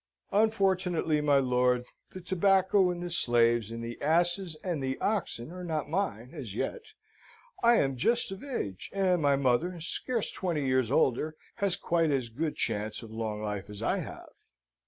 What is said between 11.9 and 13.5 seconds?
as good chance of long